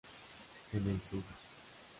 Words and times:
En 0.73 0.87
el 0.87 0.99
Sur. 1.03 1.21